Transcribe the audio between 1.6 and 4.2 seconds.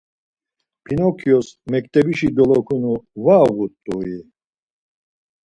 mektebişi dolokunu var uğut̆ui?